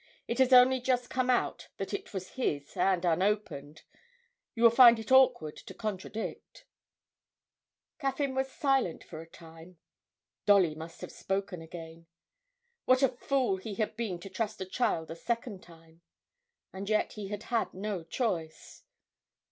'It 0.27 0.39
has 0.39 0.51
only 0.51 0.81
just 0.81 1.11
come 1.11 1.29
out 1.29 1.67
that 1.77 1.93
it 1.93 2.11
was 2.11 2.29
his, 2.29 2.75
and 2.75 3.05
unopened 3.05 3.83
you 4.55 4.63
will 4.63 4.71
find 4.71 4.97
it 4.97 5.11
awkward 5.11 5.55
to 5.55 5.75
contradict.' 5.75 6.65
Caffyn 7.99 8.33
was 8.33 8.51
silent 8.51 9.03
for 9.03 9.21
a 9.21 9.29
time. 9.29 9.77
Dolly 10.47 10.73
must 10.73 11.01
have 11.01 11.11
spoken 11.11 11.61
again. 11.61 12.07
What 12.85 13.03
a 13.03 13.09
fool 13.09 13.57
he 13.57 13.75
had 13.75 13.95
been 13.95 14.19
to 14.21 14.29
trust 14.31 14.59
a 14.59 14.65
child 14.65 15.11
a 15.11 15.15
second 15.15 15.61
time! 15.61 16.01
and 16.73 16.89
yet 16.89 17.11
he 17.13 17.27
had 17.27 17.43
had 17.53 17.71
no 17.75 18.03
choice. 18.03 18.81